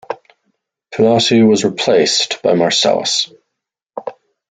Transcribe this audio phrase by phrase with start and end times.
[0.91, 3.29] Pilate was replaced by Marcellus.